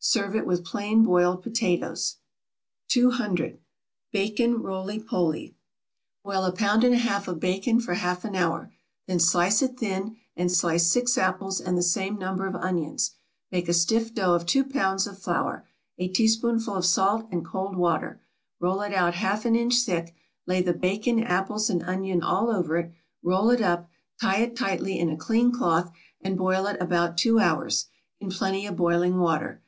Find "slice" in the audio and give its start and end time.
9.18-9.62, 10.52-10.92